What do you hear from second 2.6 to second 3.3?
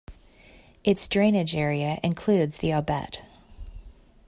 Aubette.